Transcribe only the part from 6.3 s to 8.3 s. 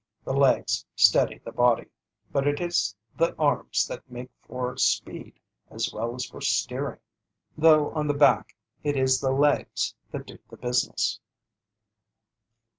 steering, though on the